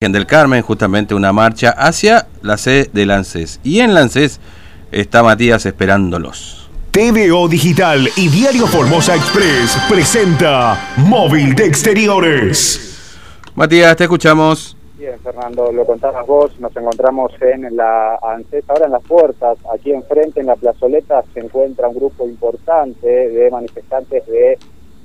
[0.00, 3.60] del Carmen, justamente una marcha hacia la sede de Lancés.
[3.62, 4.40] Y en Lancés
[4.90, 6.70] está Matías esperándolos.
[6.90, 13.14] TVO Digital y Diario Formosa Express presenta Móvil de Exteriores.
[13.54, 14.74] Matías, te escuchamos.
[14.96, 19.92] Bien, Fernando, lo contabas vos, nos encontramos en la ANSES, ahora en las puertas, aquí
[19.92, 24.58] enfrente en la plazoleta se encuentra un grupo importante de manifestantes de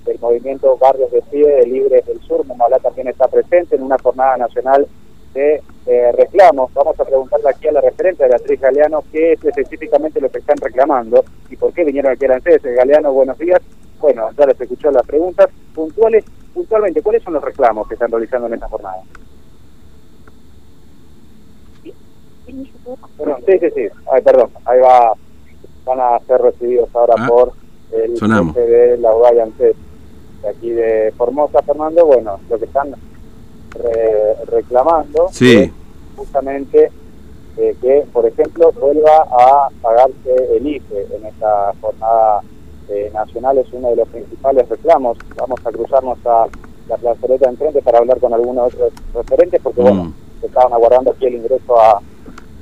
[0.05, 2.45] del movimiento Barrios de Pie de Libres del Sur.
[2.45, 4.87] Momalá también está presente en una jornada nacional
[5.33, 6.73] de eh, reclamos.
[6.73, 10.57] Vamos a preguntarle aquí a la referente, Beatriz Galeano, qué es específicamente lo que están
[10.57, 12.63] reclamando y por qué vinieron aquí a la ANSES.
[12.63, 13.61] Galeano, buenos días.
[13.99, 15.49] Bueno, ya les escuchó las preguntas.
[15.73, 19.01] Puntuales, puntualmente, ¿cuáles son los reclamos que están realizando en esta jornada?
[23.17, 23.87] Perdón, sí, sí, sí.
[24.11, 25.13] Ay, perdón, ahí va,
[25.85, 27.51] van a ser recibidos ahora Ah, por
[27.91, 28.53] el sonamos.
[28.55, 29.75] jefe de la UAI ANSES
[30.45, 32.05] de aquí de Formosa, Fernando.
[32.05, 32.93] Bueno, lo que están
[33.73, 35.57] re- reclamando Sí.
[35.57, 35.71] es
[36.15, 36.91] justamente
[37.57, 42.41] eh, que, por ejemplo, vuelva a pagarse el IFE en esta jornada
[42.89, 43.57] eh, nacional.
[43.57, 45.17] Es uno de los principales reclamos.
[45.37, 46.47] Vamos a cruzarnos a
[46.89, 50.13] la plazoleta enfrente para hablar con algunos otros referentes, porque, bueno, Mm.
[50.41, 51.99] se estaban aguardando aquí el ingreso a,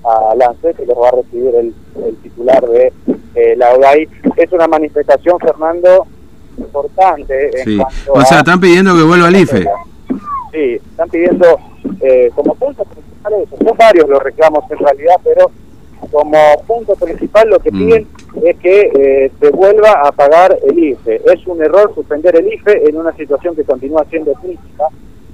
[0.06, 1.74] a Lance, que los va a recibir el,
[2.06, 2.94] el titular de
[3.36, 4.08] eh, la UDAI.
[4.38, 6.06] Es una manifestación, Fernando,
[6.58, 7.50] importante.
[7.60, 7.78] en Sí.
[7.78, 9.66] cuanto O sea, a- están pidiendo que vuelva al IFE.
[10.52, 11.46] Sí, están pidiendo
[12.02, 13.58] eh, como punto principal, eso.
[13.66, 15.52] son varios los reclamos en realidad, pero
[16.12, 16.38] como
[16.68, 17.78] punto principal lo que Mm.
[17.78, 18.08] piden
[18.44, 21.22] es que eh, se vuelva a pagar el IFE.
[21.26, 24.86] Es un error suspender el IFE en una situación que continúa siendo crítica,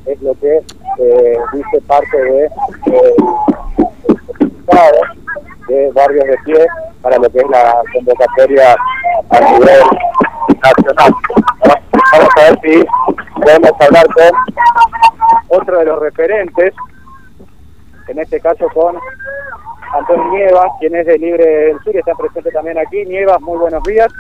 [0.06, 3.16] es lo que eh, dice parte de eh,
[5.68, 6.66] de barrios de pie
[7.02, 8.76] para lo que es la convocatoria
[9.30, 9.80] a nivel
[10.58, 11.14] nacional.
[12.12, 12.86] Vamos a ver si
[13.42, 16.74] podemos hablar con otro de los referentes,
[18.08, 18.98] en este caso con
[19.94, 23.06] Antonio Nievas, quien es de Libre del Sur y está presente también aquí.
[23.06, 24.12] Nievas, muy buenos días.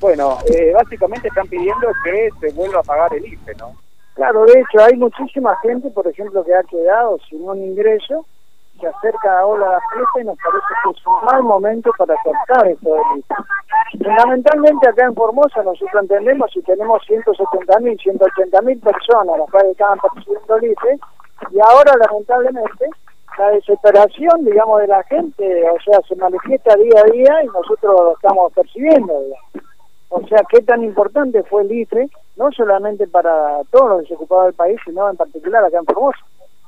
[0.00, 3.72] Bueno, eh, básicamente están pidiendo que se vuelva a pagar el IFE, ¿no?
[4.14, 8.26] Claro, de hecho, hay muchísima gente, por ejemplo, que ha quedado sin un ingreso,
[8.82, 12.16] se acerca ahora a la fiesta y nos parece que es un mal momento para
[12.24, 14.04] cortar esto IFE.
[14.04, 19.70] Fundamentalmente acá en Formosa nosotros entendemos si tenemos 170 mil, 180 mil personas las cuales
[19.70, 20.98] estaban percibiendo el IFE
[21.52, 22.90] y ahora lamentablemente
[23.38, 27.94] la desesperación, digamos, de la gente, o sea, se manifiesta día a día y nosotros
[27.98, 29.14] lo estamos percibiendo.
[30.10, 34.54] O sea, qué tan importante fue el IFE, no solamente para todos los desocupados del
[34.54, 36.18] país, sino en particular acá en Formosa.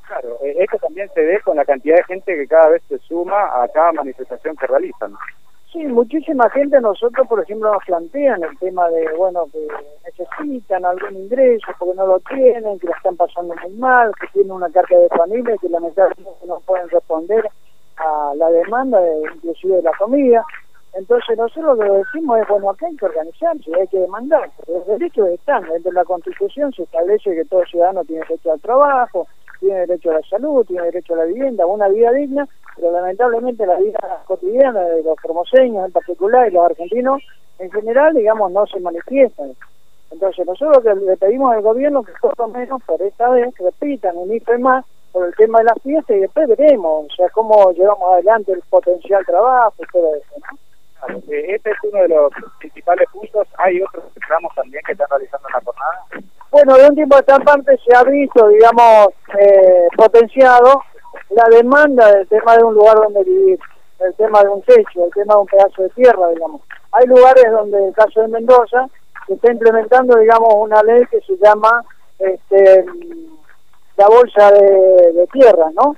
[0.07, 2.99] Claro, eh, esto también se ve con la cantidad de gente que cada vez se
[2.99, 5.15] suma a cada manifestación que realizan.
[5.73, 9.67] Sí, muchísima gente, nosotros, por ejemplo, nos plantean el tema de, bueno, que
[10.05, 14.53] necesitan algún ingreso porque no lo tienen, que la están pasando muy mal, que tienen
[14.53, 17.51] una carga de familia que lamentablemente no pueden responder
[17.97, 20.45] a la demanda, de, inclusive de la comida.
[20.93, 24.87] Entonces nosotros lo que decimos es, bueno, acá hay que organizarse, hay que demandar, los
[24.87, 29.27] derechos están, dentro de la Constitución se establece que todo ciudadano tiene derecho al trabajo,
[29.65, 32.93] tiene derecho a la salud, tiene derecho a la vivienda, a una vida digna, pero
[32.93, 37.23] lamentablemente la vida cotidiana de los formoseños en particular y los argentinos
[37.59, 39.55] en general, digamos, no se manifiestan.
[40.11, 44.33] Entonces nosotros le pedimos al gobierno que por lo menos por esta vez repitan un
[44.33, 48.13] IFE más por el tema de las fiestas y después veremos, o sea, cómo llevamos
[48.13, 50.35] adelante el potencial trabajo y todo eso,
[51.29, 53.47] eh, este es uno de los principales puntos.
[53.59, 56.07] Hay otros reclamos también que están realizando la jornada.
[56.55, 59.09] Bueno, de un tiempo a esta parte se ha visto, digamos,
[59.41, 60.85] eh, potenciado
[61.31, 63.59] la demanda del tema de un lugar donde vivir,
[63.99, 66.61] el tema de un techo, el tema de un pedazo de tierra, digamos.
[66.93, 68.87] Hay lugares donde, en el caso de Mendoza,
[69.27, 71.85] se está implementando, digamos, una ley que se llama
[72.21, 72.85] este,
[73.97, 75.97] la bolsa de, tierra, ¿no?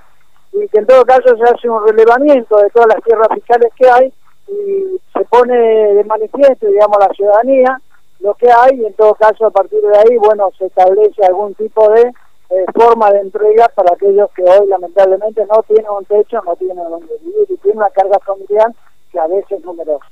[0.53, 3.87] Y que en todo caso se hace un relevamiento de todas las tierras fiscales que
[3.87, 4.11] hay
[4.47, 7.79] y se pone de manifiesto, digamos, la ciudadanía
[8.19, 11.53] lo que hay y en todo caso a partir de ahí, bueno, se establece algún
[11.55, 12.11] tipo de
[12.49, 16.77] eh, forma de entrega para aquellos que hoy lamentablemente no tienen un techo, no tienen
[16.77, 18.71] donde vivir y tienen una carga familiar
[19.11, 20.05] que a veces es numerosa.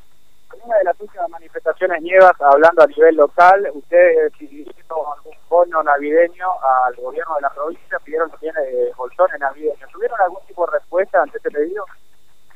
[0.53, 5.83] En una de las últimas manifestaciones Nievas, hablando a nivel local, ustedes pidieron algún bono
[5.83, 6.47] navideño
[6.85, 9.89] al gobierno de la provincia, pidieron también eh, bolsones navideños.
[9.91, 11.85] ¿Tuvieron algún tipo de respuesta ante este pedido?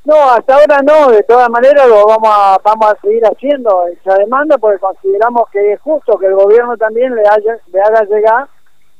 [0.05, 4.15] No, hasta ahora no, de todas maneras lo vamos a, vamos a seguir haciendo esa
[4.15, 8.47] demanda porque consideramos que es justo que el gobierno también le, haya, le haga llegar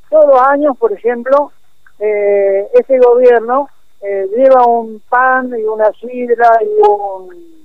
[0.08, 1.52] todos los años, por ejemplo,
[1.98, 3.68] eh, este gobierno
[4.02, 7.60] eh, lleva un pan y una sidra y un,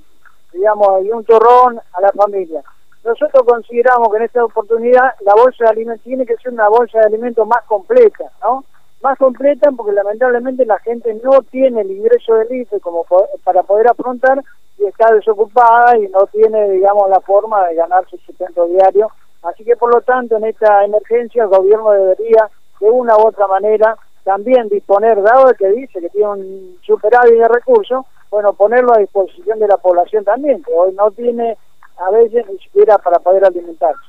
[0.53, 2.62] digamos, y un torrón a la familia.
[3.03, 7.00] Nosotros consideramos que en esta oportunidad la bolsa de alimentos tiene que ser una bolsa
[7.00, 8.63] de alimentos más completa, ¿no?
[9.06, 13.06] Más completa porque lamentablemente la gente no tiene el ingreso del IFE como
[13.44, 14.42] para poder afrontar
[14.80, 19.12] y está desocupada y no tiene, digamos, la forma de ganar su sustento diario.
[19.44, 22.50] Así que, por lo tanto, en esta emergencia el gobierno debería,
[22.80, 27.48] de una u otra manera, también disponer, dado que dice que tiene un superávit de
[27.48, 31.58] recursos, bueno, ponerlo a disposición de la población también, que hoy no tiene
[31.98, 34.01] a veces ni siquiera para poder alimentarse.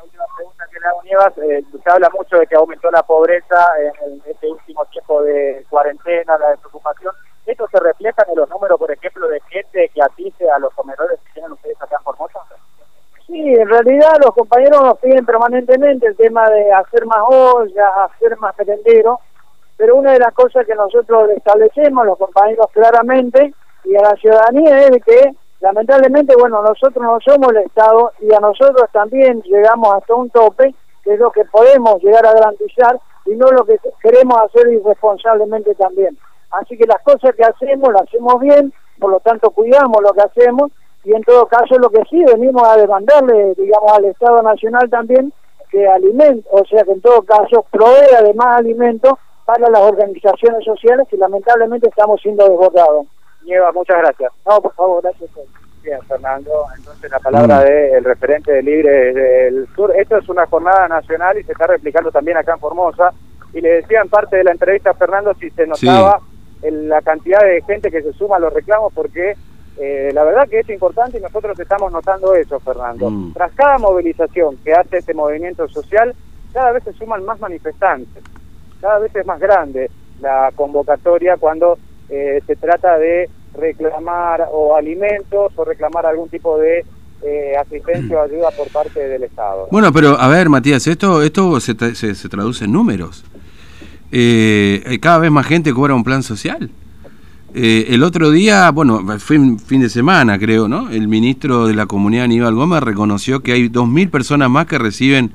[0.00, 3.02] La última pregunta que le hago, Nievas, eh, se habla mucho de que aumentó la
[3.02, 7.12] pobreza en, este último tiempo de cuarentena, la despreocupación.
[7.44, 11.20] ¿Esto se refleja en los números, por ejemplo, de gente que asiste a los comedores
[11.20, 12.38] que tienen ustedes acá en Formosa?
[13.26, 18.38] Sí, en realidad los compañeros nos piden permanentemente el tema de hacer más ollas, hacer
[18.38, 19.18] más merenderos,
[19.76, 23.52] pero una de las cosas que nosotros establecemos, los compañeros claramente,
[23.84, 28.40] y a la ciudadanía es que lamentablemente, bueno, nosotros no somos el Estado y a
[28.40, 30.74] nosotros también llegamos hasta un tope,
[31.04, 35.74] que es lo que podemos llegar a garantizar y no lo que queremos hacer irresponsablemente
[35.74, 36.16] también.
[36.50, 40.22] Así que las cosas que hacemos las hacemos bien, por lo tanto cuidamos lo que
[40.22, 40.72] hacemos
[41.04, 45.32] y en todo caso lo que sí venimos a demandarle, digamos, al Estado Nacional también
[45.70, 49.12] que alimente, o sea que en todo caso provea de más alimentos
[49.44, 53.06] para las organizaciones sociales que lamentablemente estamos siendo desbordados.
[53.44, 54.32] Nieva, muchas gracias.
[54.46, 55.30] No, por favor, gracias.
[55.82, 56.66] Bien, Fernando.
[56.76, 57.64] Entonces, la palabra mm.
[57.64, 59.92] del referente de Libre del Sur.
[59.96, 63.12] Esto es una jornada nacional y se está replicando también acá en Formosa.
[63.52, 66.20] Y le decía en parte de la entrevista a Fernando si se notaba
[66.62, 69.34] la cantidad de gente que se suma a los reclamos, porque
[69.78, 73.10] eh, la verdad que es importante y nosotros estamos notando eso, Fernando.
[73.10, 73.32] Mm.
[73.32, 76.14] Tras cada movilización que hace este movimiento social,
[76.52, 78.22] cada vez se suman más manifestantes.
[78.80, 79.90] Cada vez es más grande
[80.20, 81.78] la convocatoria cuando
[82.10, 86.84] eh, se trata de reclamar o alimentos o reclamar algún tipo de
[87.22, 89.68] eh, asistencia o ayuda por parte del Estado.
[89.70, 93.24] Bueno, pero a ver, Matías, esto esto se, se, traduce en números.
[94.10, 96.70] Eh, cada vez más gente cobra un plan social.
[97.54, 100.90] el otro día, bueno, fue fin de semana, creo, ¿no?
[100.90, 105.30] El ministro de la comunidad, Aníbal Gómez, reconoció que hay 2.000 personas más que reciben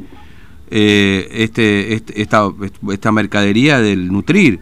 [0.70, 2.50] este, este, esta,
[2.92, 4.60] esta mercadería del Nutrir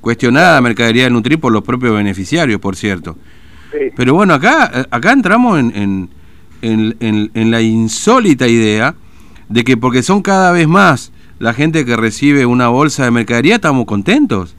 [0.00, 3.16] cuestionada mercadería de Nutri por los propios beneficiarios, por cierto.
[3.96, 6.08] Pero bueno, acá, acá entramos en,
[6.62, 8.94] en, la insólita idea
[9.48, 13.56] de que porque son cada vez más la gente que recibe una bolsa de mercadería,
[13.56, 14.56] estamos contentos.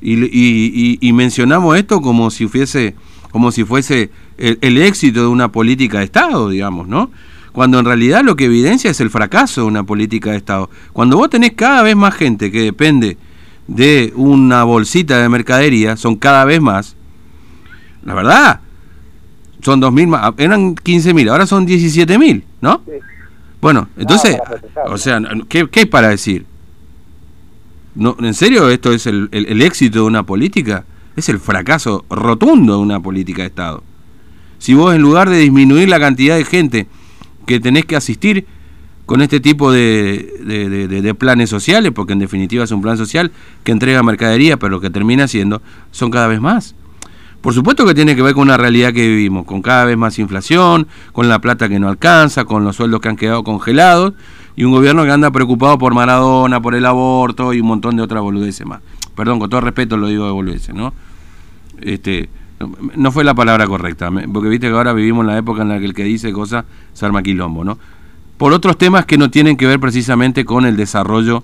[0.00, 2.94] Y, mencionamos esto como si fuese,
[3.30, 7.10] como si fuese el, el, éxito de una política de Estado, digamos, ¿no?
[7.52, 10.70] Cuando en realidad lo que evidencia es el fracaso de una política de Estado.
[10.92, 13.18] Cuando vos tenés cada vez más gente que depende
[13.70, 16.96] de una bolsita de mercadería son cada vez más.
[18.04, 18.60] La verdad,
[19.62, 22.82] son 2.000 más, eran 15.000, ahora son 17.000, ¿no?
[23.60, 24.38] Bueno, entonces,
[24.86, 26.46] o sea, ¿qué, ¿qué, hay para decir?
[27.94, 30.84] No, ¿En serio esto es el, el, éxito de una política?
[31.14, 33.84] Es el fracaso rotundo de una política de Estado.
[34.58, 36.86] Si vos en lugar de disminuir la cantidad de gente
[37.46, 38.46] que tenés que asistir,
[39.10, 43.32] con este tipo de, planes sociales, porque en definitiva es un plan social
[43.64, 46.76] que entrega mercadería, pero lo que termina siendo son cada vez más.
[47.40, 50.20] Por supuesto que tiene que ver con una realidad que vivimos, con cada vez más
[50.20, 54.12] inflación, con la plata que no alcanza, con los sueldos que han quedado congelados
[54.54, 58.02] y un gobierno que anda preocupado por Maradona, por el aborto y un montón de
[58.02, 58.80] otras boludeces más.
[59.16, 60.94] Perdón, con todo respeto lo digo de boludeces, ¿no?
[61.80, 62.28] Este,
[62.94, 65.80] no fue la palabra correcta, porque viste que ahora vivimos en la época en la
[65.80, 67.76] que el que dice cosas se arma quilombo, ¿no?
[68.40, 71.42] Por otros temas que no tienen que ver precisamente con el desarrollo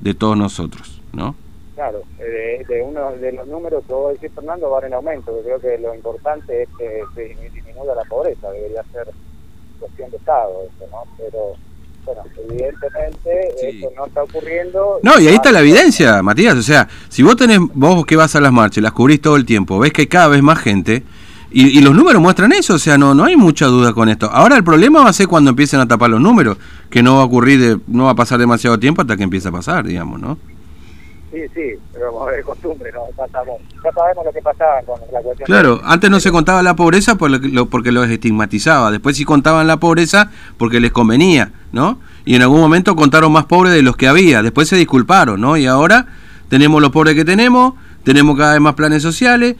[0.00, 1.34] de todos nosotros, ¿no?
[1.74, 5.36] Claro, de, uno de los números que vos decís, Fernando, van en aumento.
[5.38, 9.08] Yo creo que lo importante es que se disminuya la pobreza, debería ser
[9.80, 11.02] cuestión de Estado eso, ¿no?
[11.18, 11.54] Pero,
[12.04, 15.00] bueno, evidentemente eso no está ocurriendo.
[15.02, 16.54] No, y ahí está la evidencia, Matías.
[16.54, 19.44] O sea, si vos tenés, vos que vas a las marchas, las cubrís todo el
[19.44, 21.02] tiempo, ves que hay cada vez más gente
[21.50, 24.28] y, los números muestran eso, o sea, no, no hay mucha duda con esto.
[24.30, 26.58] Ahora el problema va a ser cuando empiecen a tapar los números,
[26.90, 29.48] que no va a ocurrir, de, no va a pasar demasiado tiempo hasta que empiece
[29.48, 30.38] a pasar, digamos, ¿no?
[31.32, 33.00] Sí, sí, pero como de costumbre, ¿no?
[33.16, 35.46] Pasamos, ya sabemos lo que pasaba con la cuestión.
[35.46, 39.66] Claro, antes no se contaba la pobreza por lo, porque los estigmatizaba, después sí contaban
[39.66, 41.98] la pobreza porque les convenía, ¿no?
[42.24, 45.56] Y en algún momento contaron más pobres de los que había, después se disculparon, ¿no?
[45.56, 46.06] Y ahora
[46.48, 47.74] tenemos los pobres que tenemos,
[48.06, 49.56] tenemos cada vez más planes sociales,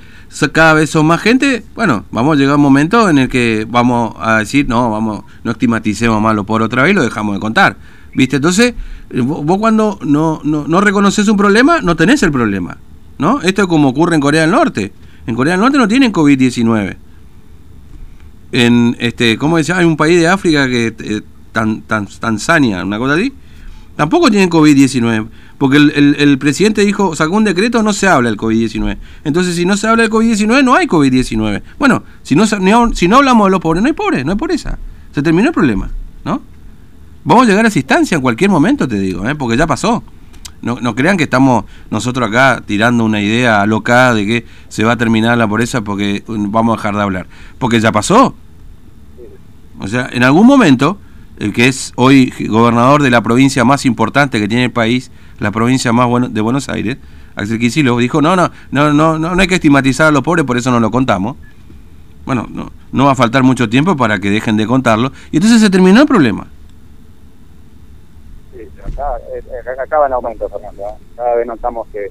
[0.53, 3.67] cada vez son más gente, bueno, vamos a llegar a un momento en el que
[3.69, 7.35] vamos a decir, no, vamos, no estigmaticemos más lo por otra vez y lo dejamos
[7.35, 7.76] de contar.
[8.15, 8.37] ¿Viste?
[8.37, 8.75] Entonces,
[9.11, 12.79] eh, vos cuando no, no, no reconoces un problema, no tenés el problema.
[13.19, 13.41] ¿No?
[13.43, 14.93] Esto es como ocurre en Corea del Norte.
[15.26, 16.97] En Corea del Norte no tienen COVID-19.
[18.53, 19.76] En este, ¿cómo decía?
[19.79, 23.33] Hay un país de África que eh, tan, tan, Tanzania, una cosa así,
[23.97, 25.26] Tampoco tienen COVID-19,
[25.57, 28.99] porque el, el, presidente dijo, sacó un decreto, no se habla del COVID-19.
[29.25, 31.62] Entonces, si no se habla del COVID-19, no hay COVID-19.
[31.79, 34.79] Bueno, si no, si no hablamos de los pobres, no hay pobres, no hay pobreza.
[35.15, 35.88] Se terminó el problema,
[36.26, 36.43] ¿no?
[37.25, 39.35] Vamos a llegar a esa instancia en cualquier momento, te digo, ¿eh?
[39.35, 40.05] porque ya pasó.
[40.61, 44.93] No, no crean que estamos nosotros acá tirando una idea alocada de que se va
[44.93, 47.26] a terminar la pobreza porque vamos a dejar de hablar.
[47.59, 48.35] Porque ya pasó.
[49.79, 50.99] O sea, en algún momento
[51.38, 55.50] el que es hoy gobernador de la provincia más importante que tiene el país, la
[55.50, 56.97] provincia más bueno, de Buenos Aires,
[57.35, 60.45] Axel Kicillof, dijo, no, no, no, no, no, no hay que estigmatizar a los pobres,
[60.47, 61.37] por eso no lo contamos.
[62.25, 65.12] Bueno, no, no va a faltar mucho tiempo para que dejen de contarlo.
[65.31, 66.49] Y entonces se terminó el problema.
[68.52, 70.83] Sí, acá, eh, en aumento, Fernando.
[70.83, 70.95] ¿eh?
[71.14, 72.09] Cada vez notamos que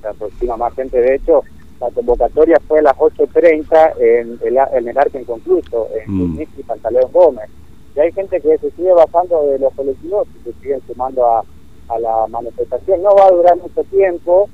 [0.00, 1.00] se aproxima más gente.
[1.00, 1.42] De hecho,
[1.80, 6.40] la convocatoria fue a las 8.30 en el, en el Arco Inconcluso, en mm.
[6.42, 7.48] y Pantaleón Gómez
[7.98, 11.44] y hay gente que se sigue bajando de los colectivos y se siguen sumando a,
[11.98, 13.02] la manifestación.
[13.02, 14.48] No va a durar mucho tiempo,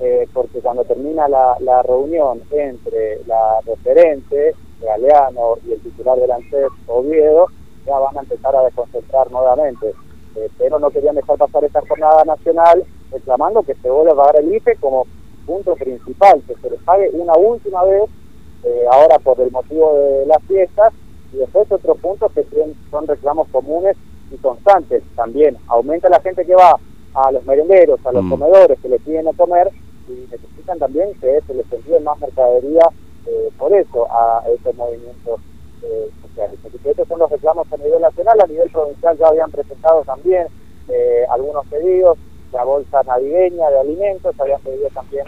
[0.00, 6.68] eh, porque cuando termina la, reunión entre la referente, Galeano, y el titular del ANSES,
[6.88, 7.46] Oviedo,
[7.86, 9.94] ya van a empezar a desconcentrar nuevamente.
[10.36, 14.40] Eh, pero no querían dejar pasar esta jornada nacional reclamando que se vuelva a pagar
[14.40, 15.06] el IFE como
[15.46, 18.10] punto principal, que se les pague una última vez,
[18.64, 20.92] eh, ahora por el motivo de las fiestas,
[21.32, 22.44] y después otros puntos que
[22.90, 23.96] son reclamos comunes
[24.30, 25.56] y constantes también.
[25.68, 26.76] Aumenta la gente que va
[27.14, 28.30] a los merenderos, a los mm.
[28.30, 29.70] comedores que les piden a comer
[30.08, 32.88] y necesitan también que se les envíe más mercadería
[33.26, 35.40] eh, por eso a estos movimientos
[35.82, 36.58] eh, sociales.
[36.84, 40.46] estos son los reclamos a nivel nacional, a nivel provincial ya habían presentado también
[40.88, 42.18] eh, algunos pedidos,
[42.52, 45.24] la bolsa navideña de alimentos, habían pedido también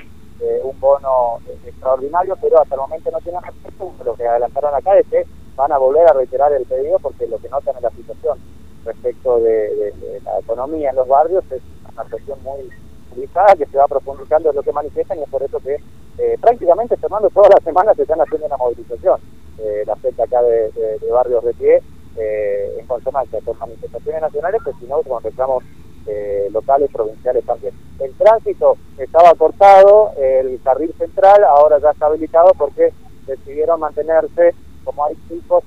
[0.65, 4.03] un bono extraordinario, pero hasta el momento no tienen respuesta.
[4.05, 5.25] Lo que adelantaron acá es que
[5.57, 8.39] van a volver a reiterar el pedido porque lo que notan en la situación
[8.85, 9.95] respecto de,
[10.25, 12.69] la economía en los barrios es una cuestión muy
[13.09, 15.77] complicada que se va profundizando en lo que manifiestan y es por eso que
[16.19, 19.21] eh, prácticamente Fernando todas las semanas se están haciendo una movilización
[19.59, 20.71] eh, la fecha acá de,
[21.11, 21.83] barrios de pie
[22.17, 25.63] eh, en consonancia con manifestaciones nacionales pues sino con reclamos
[26.07, 27.75] eh, locales provinciales también.
[28.01, 32.93] El tránsito estaba cortado el carril central ahora ya está habilitado porque
[33.27, 35.65] decidieron mantenerse como hay chicos,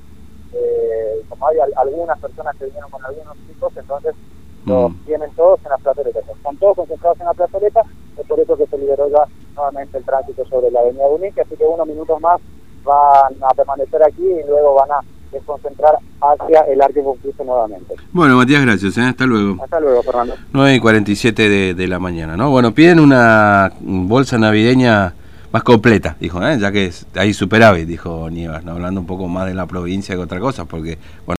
[0.53, 4.15] eh, como hay algunas personas que vinieron con algunos chicos, entonces
[4.65, 5.05] los mm.
[5.05, 6.19] tienen todos en las plazoleta.
[6.19, 7.81] Están todos concentrados en la plazoleta,
[8.17, 11.55] es por eso que se liberó ya nuevamente el tránsito sobre la avenida Unique, así
[11.55, 12.39] que unos minutos más
[12.83, 14.99] van a permanecer aquí y luego van a
[15.31, 17.95] desconcentrar hacia el arco concluso nuevamente.
[18.11, 18.97] Bueno, Matías, gracias.
[18.97, 19.01] ¿eh?
[19.01, 19.61] Hasta luego.
[19.61, 20.35] Hasta luego, Fernando.
[20.53, 22.49] 9 y 47 de, de la mañana, ¿no?
[22.51, 25.13] Bueno, piden una bolsa navideña
[25.55, 26.59] más completa, dijo, ¿eh?
[26.59, 28.73] ya que hay superávit, dijo Nievas, ¿no?
[28.73, 31.33] hablando un poco más de la provincia que otra cosa, porque, bueno,